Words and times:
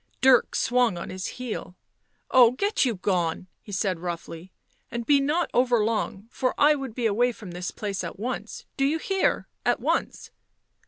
Dirk 0.19 0.55
swung 0.55 0.97
on 0.97 1.11
his 1.11 1.27
heel. 1.37 1.75
<c 1.75 2.21
Oh, 2.31 2.51
get 2.53 2.85
you 2.85 2.95
gone," 2.95 3.45
he 3.61 3.71
said 3.71 3.99
roughly," 3.99 4.51
and 4.89 5.05
be 5.05 5.19
not 5.19 5.51
over 5.53 5.83
long— 5.85 6.27
for 6.31 6.55
I 6.59 6.73
would 6.73 6.95
be 6.95 7.05
away 7.05 7.31
from 7.31 7.51
this 7.51 7.69
place 7.69 8.03
at 8.03 8.17
once— 8.17 8.65
do 8.77 8.85
you 8.85 8.97
hear?— 8.97 9.47
at 9.63 9.79
once. 9.79 10.31